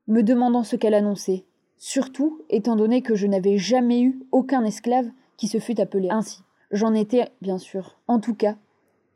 [0.07, 1.47] me demandant ce qu'elle annonçait,
[1.83, 6.39] surtout étant donné que je n'avais jamais eu aucun esclave qui se fût appelé ainsi.
[6.71, 7.99] J'en étais, bien sûr.
[8.07, 8.55] En tout cas,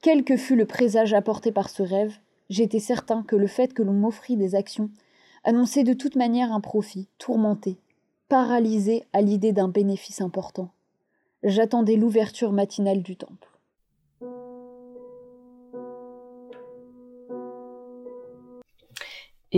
[0.03, 2.17] quel que fût le présage apporté par ce rêve,
[2.51, 4.91] j'étais certain que le fait que l'on m'offrit des actions
[5.45, 7.79] annonçait de toute manière un profit, tourmenté,
[8.29, 10.71] paralysé à l'idée d'un bénéfice important.
[11.45, 13.56] J'attendais l'ouverture matinale du temple.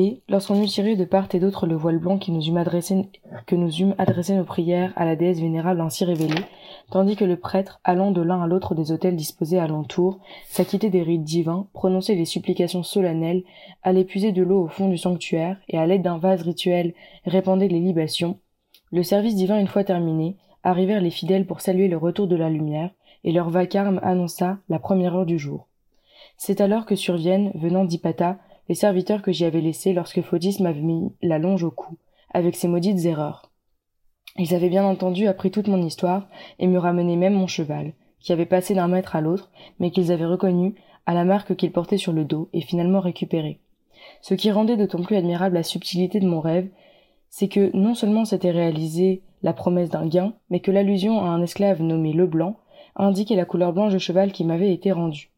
[0.00, 3.08] Et, lorsqu'on eut tiré de part et d'autre le voile blanc qui nous eût adressé,
[3.46, 6.44] que nous eûmes adressé nos prières à la déesse vénérable ainsi révélée,
[6.92, 11.02] tandis que le prêtre, allant de l'un à l'autre des hôtels disposés alentour, s'acquittait des
[11.02, 13.42] rites divins, prononçait des supplications solennelles,
[13.82, 17.66] allait puiser de l'eau au fond du sanctuaire, et à l'aide d'un vase rituel répandait
[17.66, 18.38] les libations,
[18.92, 22.50] le service divin une fois terminé, arrivèrent les fidèles pour saluer le retour de la
[22.50, 22.90] lumière,
[23.24, 25.66] et leur vacarme annonça la première heure du jour.
[26.36, 30.80] C'est alors que surviennent, venant d'Ipata, les serviteurs que j'y avais laissés lorsque Photis m'avait
[30.80, 31.96] mis la longe au cou,
[32.32, 33.50] avec ses maudites erreurs.
[34.36, 36.28] Ils avaient bien entendu appris toute mon histoire,
[36.58, 40.12] et me ramenaient même mon cheval, qui avait passé d'un mètre à l'autre, mais qu'ils
[40.12, 40.74] avaient reconnu
[41.06, 43.60] à la marque qu'il portait sur le dos, et finalement récupéré.
[44.20, 46.68] Ce qui rendait d'autant plus admirable la subtilité de mon rêve,
[47.30, 51.42] c'est que non seulement s'était réalisé la promesse d'un gain, mais que l'allusion à un
[51.42, 52.56] esclave nommé Leblanc
[52.96, 55.30] indiquait la couleur blanche de cheval qui m'avait été rendue.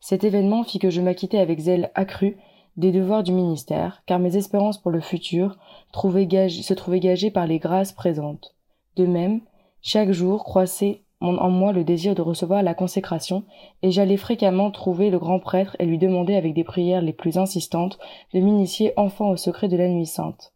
[0.00, 2.36] Cet événement fit que je m'acquittai avec zèle accru
[2.76, 5.56] des devoirs du ministère, car mes espérances pour le futur
[5.92, 8.54] se trouvaient gagées par les grâces présentes.
[8.96, 9.40] De même,
[9.80, 13.44] chaque jour croissait en moi le désir de recevoir la consécration,
[13.82, 17.38] et j'allais fréquemment trouver le grand prêtre et lui demander avec des prières les plus
[17.38, 17.98] insistantes
[18.34, 20.52] de m'initier enfin au secret de la nuit sainte.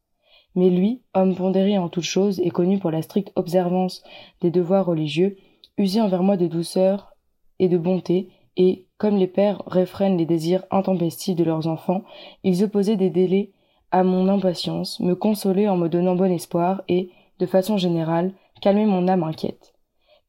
[0.54, 4.02] Mais lui, homme pondéré en toutes choses et connu pour la stricte observance
[4.42, 5.36] des devoirs religieux,
[5.78, 7.14] usait envers moi de douceur
[7.58, 12.02] et de bonté, et, comme les pères réfrènent les désirs intempestifs de leurs enfants,
[12.44, 13.50] ils opposaient des délais
[13.90, 17.08] à mon impatience, me consolaient en me donnant bon espoir et,
[17.38, 19.72] de façon générale, calmaient mon âme inquiète.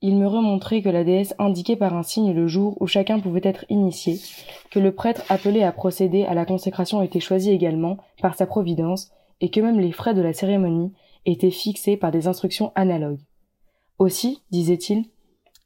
[0.01, 3.41] Il me remontrait que la déesse indiquait par un signe le jour où chacun pouvait
[3.43, 4.21] être initié,
[4.71, 9.11] que le prêtre appelé à procéder à la consécration était choisi également par sa providence,
[9.41, 10.93] et que même les frais de la cérémonie
[11.25, 13.19] étaient fixés par des instructions analogues.
[13.99, 15.03] Aussi, disait-il,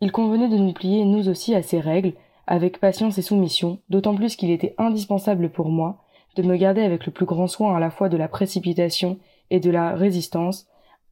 [0.02, 2.14] il convenait de nous plier nous aussi à ces règles,
[2.48, 6.02] avec patience et soumission, d'autant plus qu'il était indispensable pour moi
[6.36, 9.18] de me garder avec le plus grand soin à la fois de la précipitation
[9.50, 10.68] et de la résistance,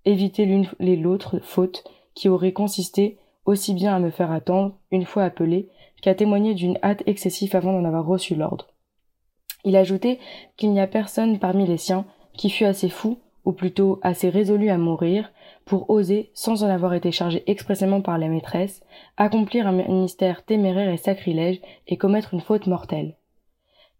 [0.05, 5.05] éviter l'une et l'autre faute qui aurait consisté aussi bien à me faire attendre, une
[5.05, 5.69] fois appelé,
[6.01, 8.67] qu'à témoigner d'une hâte excessive avant d'en avoir reçu l'ordre.
[9.63, 10.19] Il ajoutait
[10.57, 14.69] qu'il n'y a personne parmi les siens qui fût assez fou, ou plutôt assez résolu
[14.69, 15.31] à mourir,
[15.65, 18.81] pour oser, sans en avoir été chargé expressément par la maîtresse,
[19.17, 23.15] accomplir un ministère téméraire et sacrilège et commettre une faute mortelle.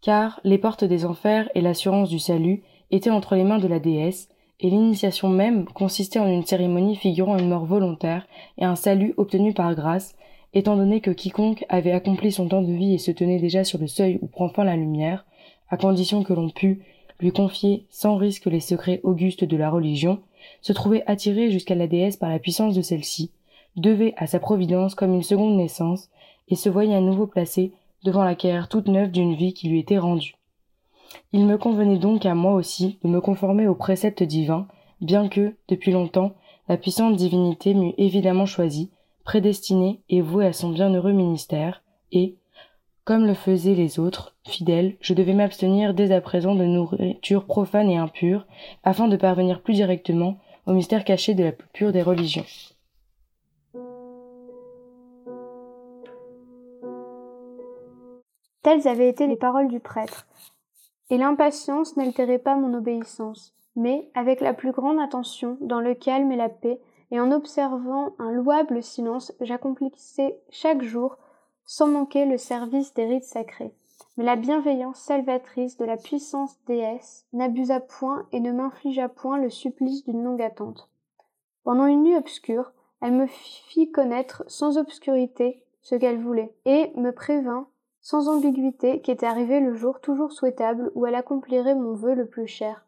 [0.02, 3.80] Car les portes des enfers et l'assurance du salut étaient entre les mains de la
[3.80, 9.14] déesse, et l'initiation même consistait en une cérémonie figurant une mort volontaire et un salut
[9.18, 10.16] obtenu par grâce,
[10.54, 13.80] étant donné que quiconque avait accompli son temps de vie et se tenait déjà sur
[13.80, 15.26] le seuil où prend fin la lumière,
[15.70, 16.82] à condition que l'on pût
[17.20, 20.20] lui confier sans risque les secrets augustes de la religion,
[20.62, 23.32] se trouvait attiré jusqu'à la déesse par la puissance de celle-ci,
[23.76, 26.10] devait à sa providence comme une seconde naissance,
[26.50, 27.72] et se voyait à nouveau placé
[28.04, 30.36] devant la carrière toute neuve d'une vie qui lui était rendue.
[31.32, 34.68] Il me convenait donc à moi aussi de me conformer aux préceptes divins,
[35.02, 36.34] bien que, depuis longtemps,
[36.68, 38.90] la puissante divinité m'eût évidemment choisi,
[39.24, 42.36] prédestiné et voué à son bienheureux ministère, et,
[43.04, 47.90] comme le faisaient les autres, fidèles, je devais m'abstenir dès à présent de nourriture profane
[47.90, 48.46] et impure,
[48.84, 52.46] afin de parvenir plus directement au mystère caché de la plus pure des religions.
[58.62, 60.26] Telles avaient été les paroles du prêtre,
[61.10, 66.32] et l'impatience n'altérait pas mon obéissance, mais, avec la plus grande attention, dans le calme
[66.32, 66.80] et la paix,
[67.12, 71.18] et en observant un louable silence, j'accomplissais chaque jour,
[71.66, 73.74] sans manquer le service des rites sacrés.
[74.18, 79.50] Mais la bienveillance salvatrice de la puissance déesse n'abusa point et ne m'infligea point le
[79.50, 80.90] supplice d'une longue attente.
[81.64, 87.12] Pendant une nuit obscure, elle me fit connaître sans obscurité ce qu'elle voulait, et me
[87.12, 87.68] prévint
[88.02, 92.48] sans ambiguïté qu'était arrivé le jour toujours souhaitable où elle accomplirait mon vœu le plus
[92.48, 92.86] cher.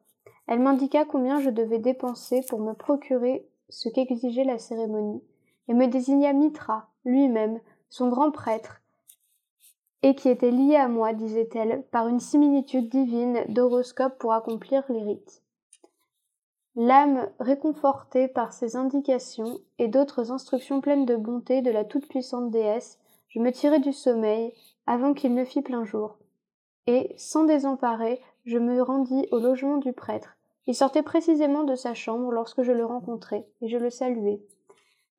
[0.47, 5.23] Elle m'indiqua combien je devais dépenser pour me procurer ce qu'exigeait la cérémonie,
[5.67, 8.82] et me désigna Mitra, lui-même, son grand prêtre,
[10.06, 15.02] et qui était lié à moi, disait-elle, par une similitude divine d'horoscope pour accomplir les
[15.02, 15.41] rites.
[16.76, 23.00] L'âme réconfortée par ces indications et d'autres instructions pleines de bonté de la toute-puissante déesse,
[23.30, 24.54] je me tirai du sommeil
[24.86, 26.20] avant qu'il ne fît plein jour.
[26.86, 30.38] Et, sans désemparer, je me rendis au logement du prêtre.
[30.68, 34.39] Il sortait précisément de sa chambre lorsque je le rencontrai, et je le saluai.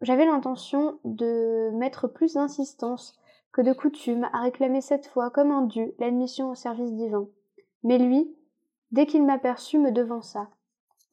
[0.00, 3.18] J'avais l'intention de mettre plus d'insistance
[3.56, 7.26] que de coutume à réclamer cette fois comme un dû l'admission au service divin.
[7.84, 8.36] Mais lui,
[8.90, 10.48] dès qu'il m'aperçut, me devança.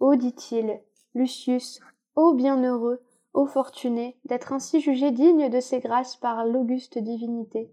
[0.02, 0.82] Oh, dit-il,
[1.16, 1.80] Lucius,
[2.18, 3.02] ô bienheureux,
[3.34, 7.72] ô fortuné, d'être ainsi jugé digne de ces grâces par l'auguste divinité.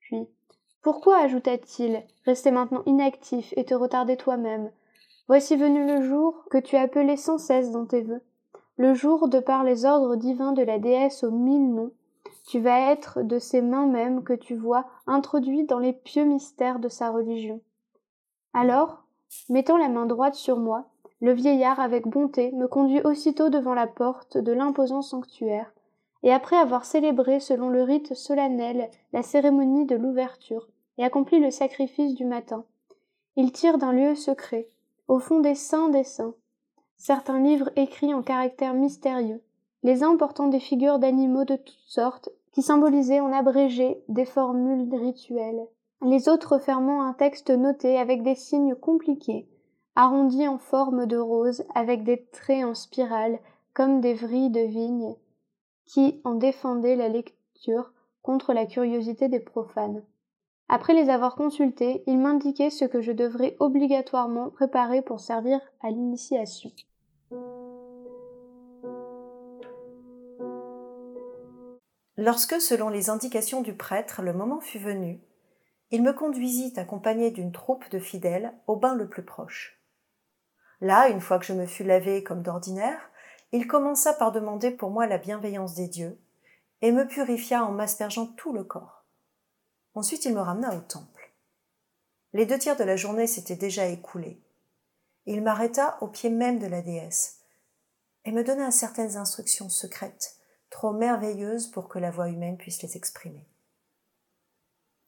[0.00, 0.26] Puis,
[0.80, 4.70] pourquoi, ajouta-t-il, rester maintenant inactif et te retarder toi-même?
[5.26, 8.22] Voici venu le jour que tu appelais sans cesse dans tes vœux.
[8.78, 11.92] Le jour de par les ordres divins de la déesse aux mille noms,
[12.48, 16.78] tu vas être de ces mains mêmes que tu vois introduit dans les pieux mystères
[16.78, 17.60] de sa religion.
[18.54, 19.04] Alors,
[19.50, 20.86] mettant la main droite sur moi,
[21.20, 25.74] le vieillard avec bonté me conduit aussitôt devant la porte de l'imposant sanctuaire,
[26.22, 31.50] et après avoir célébré selon le rite solennel la cérémonie de l'ouverture et accompli le
[31.50, 32.64] sacrifice du matin,
[33.36, 34.70] il tire d'un lieu secret,
[35.06, 36.34] au fond des saints des saints,
[36.96, 39.42] certains livres écrits en caractères mystérieux,
[39.82, 42.72] les uns portant des figures d'animaux de toutes sortes qui
[43.20, 45.68] en abrégé des formules rituelles,
[46.02, 49.48] les autres fermant un texte noté avec des signes compliqués,
[49.94, 53.38] arrondis en forme de rose avec des traits en spirale
[53.74, 55.14] comme des vrilles de vigne,
[55.86, 57.92] qui en défendait la lecture
[58.22, 60.02] contre la curiosité des profanes.
[60.68, 65.90] Après les avoir consultés, il m'indiquait ce que je devrais obligatoirement préparer pour servir à
[65.90, 66.72] l'initiation.
[72.20, 75.20] Lorsque, selon les indications du prêtre, le moment fut venu,
[75.92, 79.80] il me conduisit accompagné d'une troupe de fidèles au bain le plus proche.
[80.80, 83.08] Là, une fois que je me fus lavé comme d'ordinaire,
[83.52, 86.18] il commença par demander pour moi la bienveillance des dieux,
[86.82, 89.04] et me purifia en m'aspergeant tout le corps.
[89.94, 91.32] Ensuite il me ramena au temple.
[92.32, 94.42] Les deux tiers de la journée s'étaient déjà écoulés.
[95.26, 97.42] Il m'arrêta au pied même de la déesse,
[98.24, 100.37] et me donna certaines instructions secrètes,
[100.70, 103.46] trop merveilleuses pour que la voix humaine puisse les exprimer.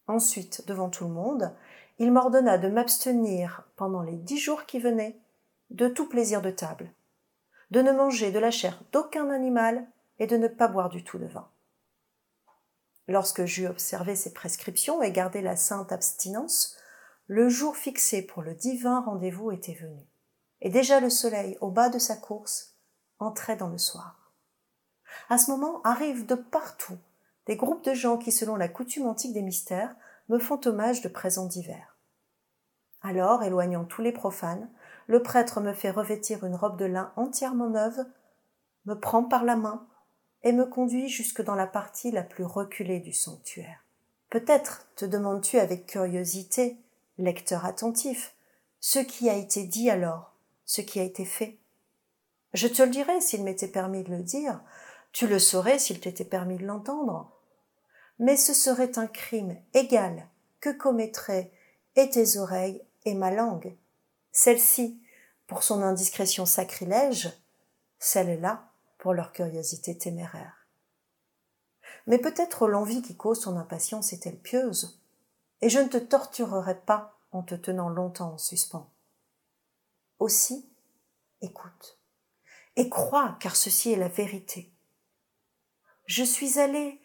[0.06, 1.54] Ensuite, devant tout le monde,
[1.98, 5.20] il m'ordonna de m'abstenir pendant les dix jours qui venaient
[5.70, 6.92] de tout plaisir de table,
[7.70, 9.86] de ne manger de la chair d'aucun animal
[10.18, 11.48] et de ne pas boire du tout de vin.
[13.06, 16.76] Lorsque j'eus observé ces prescriptions et gardé la sainte abstinence,
[17.26, 20.06] le jour fixé pour le divin rendez-vous était venu,
[20.60, 22.76] et déjà le soleil, au bas de sa course,
[23.18, 24.19] entrait dans le soir.
[25.28, 26.98] À ce moment arrivent de partout
[27.46, 29.94] des groupes de gens qui, selon la coutume antique des mystères,
[30.28, 31.96] me font hommage de présents divers.
[33.02, 34.70] Alors, éloignant tous les profanes,
[35.06, 38.04] le prêtre me fait revêtir une robe de lin entièrement neuve,
[38.86, 39.86] me prend par la main
[40.42, 43.84] et me conduit jusque dans la partie la plus reculée du sanctuaire.
[44.30, 46.76] Peut-être te demandes-tu avec curiosité,
[47.18, 48.34] lecteur attentif,
[48.78, 50.32] ce qui a été dit alors,
[50.64, 51.58] ce qui a été fait.
[52.54, 54.60] Je te le dirais s'il m'était permis de le dire,
[55.12, 57.32] tu le saurais s'il t'était permis de l'entendre.
[58.18, 60.28] Mais ce serait un crime égal
[60.60, 61.52] que commettraient
[61.96, 63.76] et tes oreilles et ma langue.
[64.32, 65.02] Celle-ci,
[65.46, 67.32] pour son indiscrétion sacrilège,
[67.98, 70.66] celle-là, pour leur curiosité téméraire.
[72.06, 75.00] Mais peut-être l'envie qui cause ton impatience est-elle pieuse,
[75.60, 78.90] et je ne te torturerai pas en te tenant longtemps en suspens.
[80.18, 80.68] Aussi,
[81.40, 81.98] écoute,
[82.76, 84.69] et crois, car ceci est la vérité.
[86.10, 87.00] Je suis allé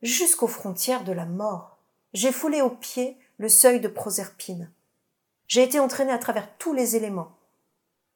[0.00, 1.76] jusqu'aux frontières de la mort.
[2.14, 4.72] J'ai foulé aux pieds le seuil de Proserpine.
[5.48, 7.36] J'ai été entraîné à travers tous les éléments.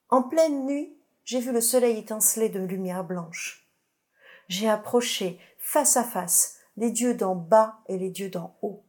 [0.08, 0.96] En pleine nuit,
[1.26, 3.68] j'ai vu le soleil étinceler de lumière blanche.
[4.48, 8.86] J'ai approché face à face les dieux d'en bas et les dieux d'en haut.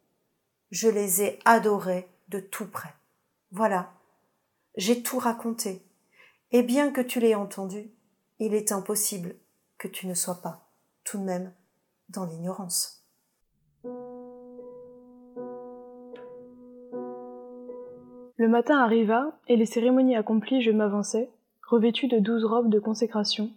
[0.72, 2.94] Je les ai adorés de tout près.
[3.52, 3.92] Voilà.
[4.78, 5.84] J'ai tout raconté.
[6.52, 7.92] Et bien que tu l'aies entendu,
[8.40, 9.36] il est impossible
[9.78, 10.67] que tu ne sois pas,
[11.10, 11.54] tout de même,
[12.10, 13.06] dans l'ignorance.
[18.36, 21.30] Le matin arriva, et les cérémonies accomplies, je m'avançai,
[21.66, 23.52] revêtu de douze robes de consécration,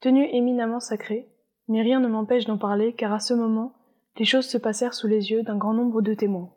[0.00, 1.28] tenue éminemment sacrée,
[1.68, 3.74] mais rien ne m'empêche d'en parler, car à ce moment,
[4.18, 6.50] les choses se passèrent sous les yeux d'un grand nombre de témoins.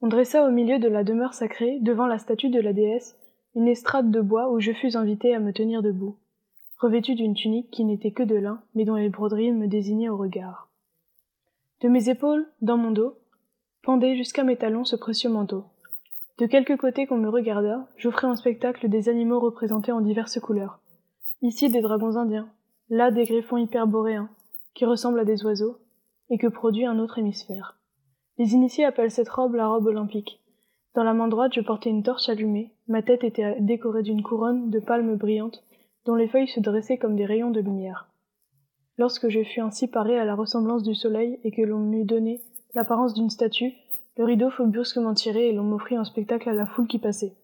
[0.00, 3.18] On dressa au milieu de la demeure sacrée, devant la statue de la déesse,
[3.56, 6.18] une estrade de bois où je fus invité à me tenir debout,
[6.78, 10.16] revêtu d'une tunique qui n'était que de lin, mais dont les broderies me désignaient au
[10.16, 10.68] regard.
[11.80, 13.14] De mes épaules, dans mon dos,
[13.82, 15.64] pendait jusqu'à mes talons ce précieux manteau.
[16.38, 20.80] De quelque côté qu'on me regardât, j'offrais un spectacle des animaux représentés en diverses couleurs.
[21.42, 22.48] Ici des dragons indiens,
[22.90, 24.30] là des griffons hyperboréens,
[24.74, 25.78] qui ressemblent à des oiseaux,
[26.30, 27.76] et que produit un autre hémisphère.
[28.38, 30.40] Les initiés appellent cette robe la robe olympique.
[30.94, 34.70] Dans la main droite, je portais une torche allumée, ma tête était décorée d'une couronne
[34.70, 35.62] de palmes brillantes,
[36.04, 38.08] dont les feuilles se dressaient comme des rayons de lumière.
[38.96, 42.42] Lorsque je fus ainsi paré à la ressemblance du soleil et que l'on m'eut donné
[42.74, 43.72] l'apparence d'une statue,
[44.16, 47.34] le rideau fut brusquement tiré et l'on m'offrit un spectacle à la foule qui passait.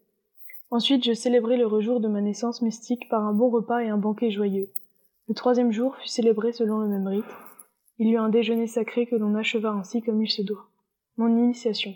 [0.71, 3.99] Ensuite, je célébrai le rejour de ma naissance mystique par un bon repas et un
[3.99, 4.69] banquet joyeux.
[5.29, 7.25] Le troisième jour fut célébré selon le même rite.
[7.99, 10.69] Il y eut un déjeuner sacré que l'on acheva ainsi comme il se doit.
[11.17, 11.93] Mon initiation.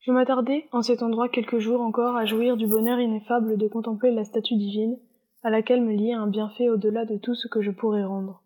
[0.00, 4.10] Je m'attardai en cet endroit quelques jours encore à jouir du bonheur ineffable de contempler
[4.10, 4.98] la statue divine,
[5.42, 8.42] à laquelle me liait un bienfait au-delà de tout ce que je pourrais rendre.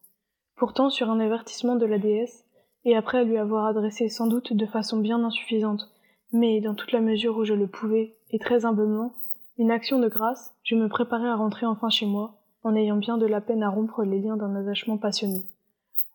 [0.56, 2.44] Pourtant, sur un avertissement de la déesse,
[2.84, 5.90] et après lui avoir adressé sans doute de façon bien insuffisante,
[6.32, 9.12] mais dans toute la mesure où je le pouvais, et très humblement,
[9.58, 13.18] une action de grâce, je me préparais à rentrer enfin chez moi, en ayant bien
[13.18, 15.44] de la peine à rompre les liens d'un attachement passionné.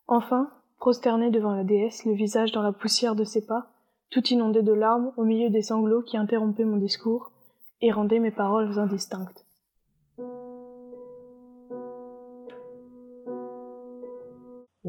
[0.08, 0.50] Enfin,
[0.80, 3.68] prosterné devant la déesse, le visage dans la poussière de ses pas,
[4.10, 7.32] tout inondé de larmes au milieu des sanglots qui interrompaient mon discours
[7.82, 9.47] et rendaient mes paroles indistinctes.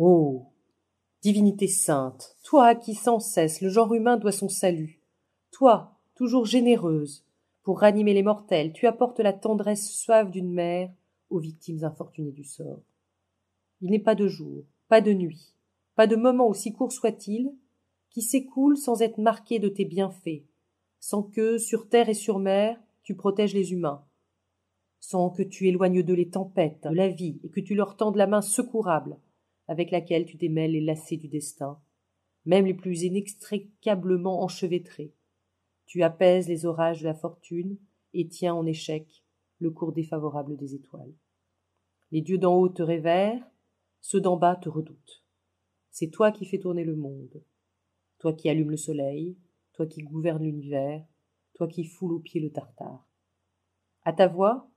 [0.01, 0.47] Oh
[1.23, 5.03] divinité sainte, toi à qui sans cesse le genre humain doit son salut,
[5.51, 7.27] toi, toujours généreuse,
[7.65, 10.93] pour ranimer les mortels, tu apportes la tendresse suave d'une mère
[11.31, 12.79] aux victimes infortunées du sort.
[13.81, 15.53] Il n'est pas de jour, pas de nuit,
[15.97, 17.53] pas de moment aussi court soit-il,
[18.11, 20.45] qui s'écoule sans être marqué de tes bienfaits,
[21.01, 24.05] sans que, sur terre et sur mer, tu protèges les humains,
[25.01, 28.15] sans que tu éloignes d'eux les tempêtes de la vie et que tu leur tendes
[28.15, 29.17] la main secourable,
[29.69, 31.81] avec laquelle tu démêles les lacets du destin,
[32.47, 35.15] même les plus inextricablement enchevêtrés.
[35.87, 37.79] Tu apaises les orages de la fortune
[38.15, 39.23] et tiens en échec
[39.61, 41.13] le cours défavorable des étoiles.
[42.11, 43.45] Les dieux d'en haut te révèrent,
[44.01, 45.25] ceux d'en bas te redoutent.
[45.91, 47.43] C'est toi qui fais tourner le monde,
[48.19, 49.37] toi qui allumes le soleil,
[49.73, 51.05] toi qui gouvernes l'univers,
[51.55, 53.07] toi qui foules aux pieds le tartare.
[54.05, 54.71] À ta voix,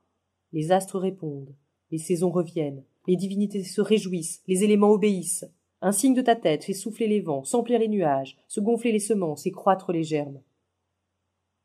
[0.52, 1.56] les astres répondent,
[1.92, 5.46] les saisons reviennent, les divinités se réjouissent, les éléments obéissent.
[5.82, 9.00] Un signe de ta tête fait souffler les vents, s'emplir les nuages, se gonfler les
[9.00, 10.42] semences et croître les germes.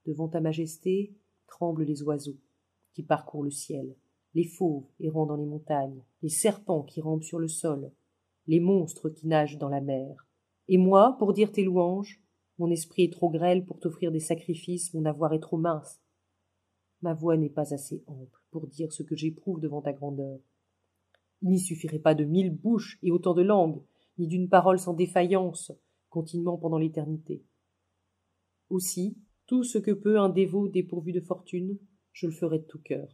[0.07, 1.15] Devant ta majesté
[1.47, 2.39] tremblent les oiseaux
[2.95, 3.95] qui parcourent le ciel,
[4.35, 7.91] les fauves errant dans les montagnes, les serpents qui rampent sur le sol,
[8.47, 10.27] les monstres qui nagent dans la mer.
[10.69, 12.23] Et moi, pour dire tes louanges,
[12.59, 16.01] mon esprit est trop grêle pour t'offrir des sacrifices, mon avoir est trop mince.
[17.03, 20.39] Ma voix n'est pas assez ample pour dire ce que j'éprouve devant ta grandeur.
[21.47, 23.81] Il n'y suffirait pas de mille bouches et autant de langues,
[24.19, 25.71] ni d'une parole sans défaillance,
[26.09, 27.45] continuant pendant l'éternité.
[28.69, 29.17] Aussi,
[29.47, 31.79] tout ce que peut un dévot dépourvu de fortune,
[32.11, 33.07] je le ferai de tout cœur.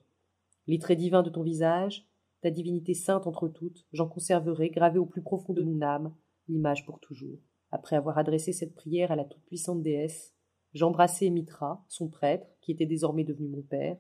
[0.67, 2.09] Les traits divins de ton visage,
[2.41, 6.17] ta divinité sainte entre toutes, j'en conserverai, gravé au plus profond de mon âme,
[6.49, 7.39] l'image pour toujours.
[7.71, 10.35] Après avoir adressé cette prière à la toute-puissante déesse,
[10.73, 13.99] j'embrassai Mitra, son prêtre, qui était désormais devenu mon père,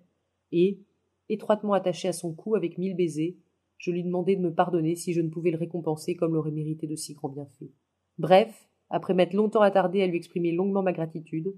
[0.52, 0.80] et,
[1.28, 3.36] étroitement attaché à son cou avec mille baisers,
[3.82, 6.86] je lui demandai de me pardonner si je ne pouvais le récompenser comme l'aurait mérité
[6.86, 7.72] de si grands bienfaits.
[8.16, 11.52] Bref, après m'être longtemps attardé à lui exprimer longuement ma gratitude,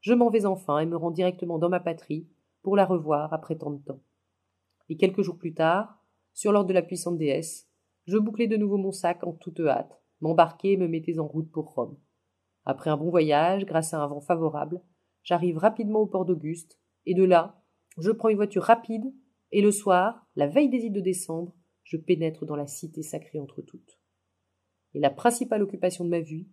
[0.00, 2.26] je m'en vais enfin et me rends directement dans ma patrie
[2.62, 4.00] pour la revoir après tant de temps.
[4.88, 6.02] Et quelques jours plus tard,
[6.32, 7.70] sur l'ordre de la puissante déesse,
[8.06, 11.52] je bouclai de nouveau mon sac en toute hâte, m'embarquai et me mettais en route
[11.52, 11.96] pour Rome.
[12.64, 14.80] Après un bon voyage, grâce à un vent favorable,
[15.22, 17.62] j'arrive rapidement au port d'Auguste, et de là,
[17.98, 19.14] je prends une voiture rapide,
[19.52, 21.54] et le soir, la veille des îles de décembre,
[21.88, 23.98] je pénètre dans la cité sacrée entre toutes.
[24.94, 26.46] Et la principale occupation de ma vie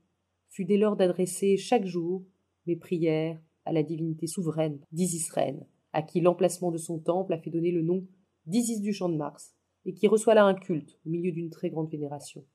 [0.49, 2.25] fut dès lors d'adresser chaque jour
[2.65, 7.37] mes prières à la divinité souveraine d'Isis Reine, à qui l'emplacement de son temple a
[7.37, 8.07] fait donner le nom
[8.45, 11.69] d'Isis du champ de Mars, et qui reçoit là un culte au milieu d'une très
[11.69, 12.45] grande vénération.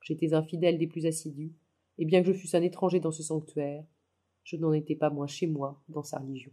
[0.00, 1.52] J'étais un fidèle des plus assidus,
[1.98, 3.84] et bien que je fusse un étranger dans ce sanctuaire,
[4.44, 6.52] je n'en étais pas moins chez moi dans sa religion.